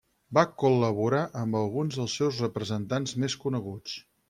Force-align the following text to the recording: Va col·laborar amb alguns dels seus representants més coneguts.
Va 0.35 0.43
col·laborar 0.61 1.19
amb 1.41 1.59
alguns 1.59 1.99
dels 2.01 2.17
seus 2.23 2.41
representants 2.47 3.17
més 3.25 3.39
coneguts. 3.47 3.97